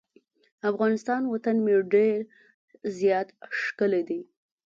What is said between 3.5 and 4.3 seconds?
ښکلی دی.